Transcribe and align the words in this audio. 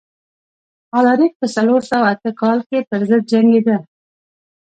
الاریک 0.97 1.33
په 1.41 1.47
څلور 1.55 1.81
سوه 1.91 2.05
اته 2.13 2.31
کال 2.41 2.59
کې 2.69 2.85
پرضد 2.89 3.21
جنګېده. 3.31 3.75